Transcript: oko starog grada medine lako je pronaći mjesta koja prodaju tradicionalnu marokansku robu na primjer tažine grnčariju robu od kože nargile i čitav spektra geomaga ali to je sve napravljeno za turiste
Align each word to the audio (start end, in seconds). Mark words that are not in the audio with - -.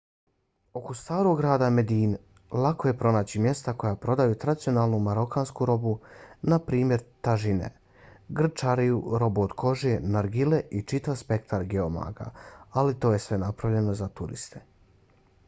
oko 0.79 0.93
starog 0.99 1.33
grada 1.39 1.65
medine 1.79 2.61
lako 2.65 2.87
je 2.89 2.93
pronaći 3.01 3.41
mjesta 3.43 3.73
koja 3.83 3.97
prodaju 4.05 4.37
tradicionalnu 4.43 4.99
marokansku 5.09 5.67
robu 5.71 5.91
na 6.53 6.57
primjer 6.71 7.03
tažine 7.29 7.69
grnčariju 8.39 9.19
robu 9.25 9.43
od 9.49 9.53
kože 9.65 9.93
nargile 10.17 10.61
i 10.79 10.81
čitav 10.95 11.19
spektra 11.23 11.59
geomaga 11.75 12.27
ali 12.83 12.97
to 13.05 13.13
je 13.13 13.21
sve 13.27 13.39
napravljeno 13.47 13.95
za 14.03 14.09
turiste 14.23 14.63